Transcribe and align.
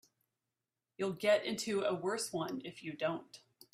You'll 0.97 1.13
get 1.13 1.45
into 1.45 1.81
a 1.83 1.93
worse 1.93 2.33
one 2.33 2.63
if 2.65 2.83
you 2.83 2.93
don't. 2.93 3.39